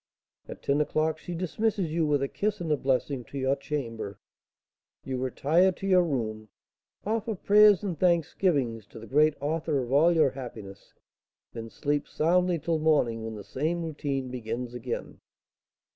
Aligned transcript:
At 0.47 0.63
ten 0.63 0.81
o'clock 0.81 1.19
she 1.19 1.35
dismisses 1.35 1.91
you, 1.91 2.07
with 2.07 2.23
a 2.23 2.27
kiss 2.27 2.59
and 2.59 2.71
a 2.71 2.75
blessing, 2.75 3.23
to 3.25 3.37
your 3.37 3.55
chamber; 3.55 4.17
you 5.03 5.19
retire 5.19 5.71
to 5.73 5.85
your 5.85 6.01
room, 6.01 6.49
offer 7.05 7.35
prayers 7.35 7.83
and 7.83 7.99
thanksgivings 7.99 8.87
to 8.87 8.97
the 8.99 9.05
Great 9.05 9.35
Author 9.39 9.77
of 9.77 9.91
all 9.93 10.11
your 10.11 10.31
happiness, 10.31 10.95
then 11.53 11.69
sleep 11.69 12.07
soundly 12.07 12.57
till 12.57 12.79
morning, 12.79 13.23
when 13.23 13.35
the 13.35 13.43
same 13.43 13.83
routine 13.83 14.29
begins 14.31 14.73
again." 14.73 15.19